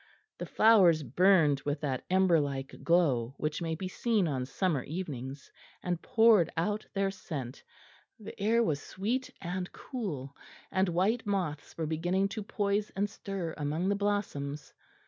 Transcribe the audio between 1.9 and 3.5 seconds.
ember like glow